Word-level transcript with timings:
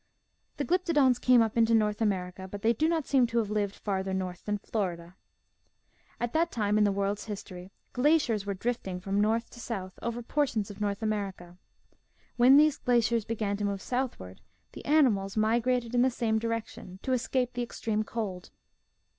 The 0.57 0.65
Glyptodons 0.65 1.21
came 1.21 1.43
up 1.43 1.55
into 1.55 1.75
North 1.75 2.01
America, 2.01 2.47
but 2.47 2.63
they 2.63 2.73
do 2.73 2.89
not 2.89 3.05
seem 3.05 3.27
to 3.27 3.37
have 3.37 3.51
lived 3.51 3.75
farther 3.75 4.15
north 4.15 4.45
than 4.45 4.57
Florida. 4.57 5.15
'At 6.19 6.33
that 6.33 6.51
time 6.51 6.79
in 6.79 6.85
the 6.85 6.91
world's 6.91 7.25
history 7.25 7.71
glaciers 7.93 8.43
were 8.43 8.55
drifting 8.55 8.99
from 8.99 9.21
north 9.21 9.51
to 9.51 9.59
south 9.59 9.99
over 10.01 10.23
portions 10.23 10.71
of 10.71 10.81
North 10.81 11.03
America. 11.03 11.59
When 12.35 12.57
these 12.57 12.79
glaciers 12.79 13.25
began 13.25 13.57
to 13.57 13.63
move 13.65 13.79
southward, 13.79 14.41
the 14.71 14.83
animals 14.85 15.37
migrated 15.37 15.93
in 15.93 16.01
142 16.01 16.03
MIGHTY 16.07 16.15
ANIMALS 16.15 16.15
the 16.15 16.17
same 16.17 16.39
direction 16.39 16.99
to 17.03 17.13
escape 17.13 17.53
the 17.53 17.61
extreme 17.61 18.01
cold. 18.03 18.49